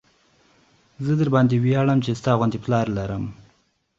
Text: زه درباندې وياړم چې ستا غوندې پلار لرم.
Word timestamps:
زه 1.05 1.11
درباندې 1.21 1.57
وياړم 1.63 1.99
چې 2.05 2.11
ستا 2.19 2.31
غوندې 2.39 2.59
پلار 2.65 2.85
لرم. 2.97 3.23